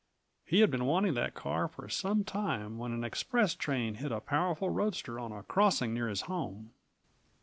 He 0.47 0.61
had 0.61 0.71
been 0.71 0.85
wanting 0.85 1.13
that 1.13 1.35
car 1.35 1.67
for 1.67 1.87
some 1.87 2.23
time 2.23 2.79
when 2.79 2.91
an 2.91 3.03
express 3.03 3.53
train 3.53 3.93
hit 3.93 4.11
a 4.11 4.19
powerful 4.19 4.71
roadster 4.71 5.19
on 5.19 5.31
a 5.31 5.43
crossing 5.43 5.93
near 5.93 6.07
his 6.07 6.21
home. 6.21 6.71